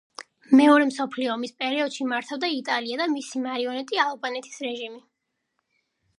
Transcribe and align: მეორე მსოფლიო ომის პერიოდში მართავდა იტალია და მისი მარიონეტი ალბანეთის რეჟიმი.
მეორე 0.59 0.85
მსოფლიო 0.91 1.29
ომის 1.33 1.53
პერიოდში 1.63 2.07
მართავდა 2.13 2.49
იტალია 2.55 2.99
და 3.03 3.09
მისი 3.13 3.43
მარიონეტი 3.45 4.03
ალბანეთის 4.07 4.61
რეჟიმი. 4.69 5.01